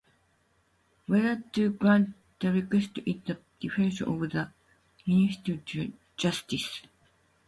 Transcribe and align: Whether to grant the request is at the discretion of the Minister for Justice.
Whether 1.05 1.43
to 1.53 1.69
grant 1.73 2.15
the 2.39 2.51
request 2.51 2.97
is 3.05 3.17
at 3.17 3.25
the 3.27 3.37
discretion 3.59 4.07
of 4.07 4.19
the 4.31 4.49
Minister 5.05 5.57
for 5.63 5.91
Justice. 6.17 6.81